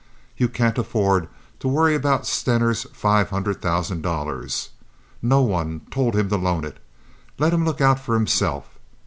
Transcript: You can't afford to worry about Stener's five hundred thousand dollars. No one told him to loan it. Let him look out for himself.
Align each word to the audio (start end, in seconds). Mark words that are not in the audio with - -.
You 0.35 0.49
can't 0.49 0.79
afford 0.79 1.27
to 1.59 1.67
worry 1.67 1.93
about 1.93 2.25
Stener's 2.25 2.85
five 2.91 3.29
hundred 3.29 3.61
thousand 3.61 4.01
dollars. 4.01 4.69
No 5.21 5.43
one 5.43 5.81
told 5.91 6.15
him 6.15 6.27
to 6.29 6.37
loan 6.37 6.65
it. 6.65 6.79
Let 7.37 7.53
him 7.53 7.65
look 7.65 7.81
out 7.81 7.99
for 7.99 8.15
himself. 8.15 8.79